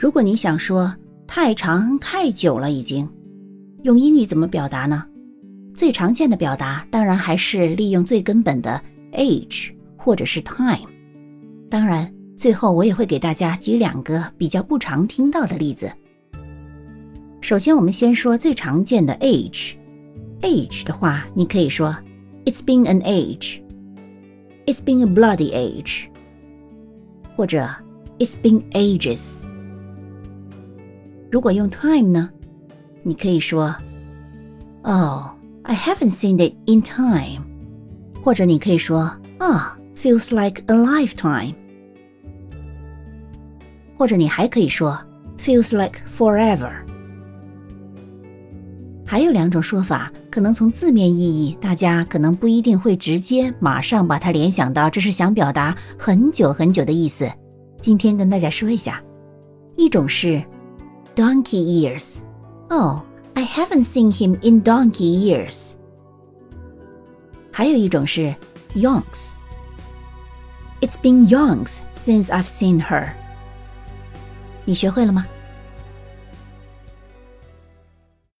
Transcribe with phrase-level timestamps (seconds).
[0.00, 0.90] 如果你想说
[1.26, 3.06] 太长太久了，已经，
[3.82, 5.04] 用英语怎么表达呢？
[5.74, 8.82] 最常见的表达当然还是利用最根本的
[9.12, 10.88] age 或者是 time。
[11.68, 15.92] 当然，最后我也会给大家举两个比较不常听到的例子。
[17.42, 19.74] 首先，我们先说最常见的 age。
[20.40, 21.94] age 的话，你可以说
[22.46, 23.60] It's been an age。
[24.64, 26.06] It's been a bloody age。
[27.36, 27.68] 或者
[28.18, 29.42] It's been ages。
[31.30, 32.28] 如果用 time 呢，
[33.02, 33.74] 你可以说
[34.82, 35.26] Oh,
[35.62, 37.44] I haven't seen it in time。
[38.22, 41.54] 或者你可以说啊，feels like a lifetime。
[43.96, 44.98] 或者你还可以说
[45.38, 46.72] feels like forever。
[49.06, 57.30] 还有两种说法，可能从字面意义，大家可能不一定会直接马上把它联想到这是想表达很久很久的意思。
[57.80, 59.02] 今天跟大家说一下，
[59.76, 60.42] 一种是
[61.19, 63.03] donkey years。Oh,
[63.35, 65.73] I haven't seen him in donkey years。
[67.51, 68.35] 还有一种是
[68.75, 73.09] yonks。It's been yonks since I've seen her。
[74.65, 75.25] 你学会了吗？